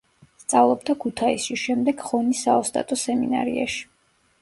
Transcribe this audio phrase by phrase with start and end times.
[0.43, 3.89] სწავლობდა ქუთაისში, შემდეგ ხონის საოსტატო სემინარიაში.